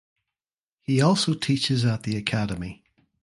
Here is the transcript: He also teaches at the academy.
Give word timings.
He 0.81 0.99
also 0.99 1.35
teaches 1.35 1.85
at 1.85 2.01
the 2.01 2.17
academy. 2.17 2.83